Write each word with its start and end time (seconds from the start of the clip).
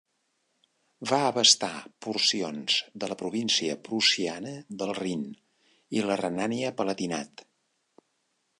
Va 1.09 1.17
abastar 1.25 1.69
porcions 2.05 2.77
de 3.03 3.09
la 3.11 3.17
província 3.19 3.75
prussiana 3.89 4.55
del 4.81 4.95
Rin 5.01 5.29
i 5.99 6.05
la 6.09 6.17
Renània-Palatinat. 6.23 7.45